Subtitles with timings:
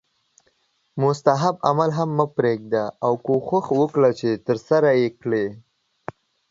[1.01, 5.45] مستحب عمل هم مه پریږده او کوښښ وکړه چې ترسره یې کړې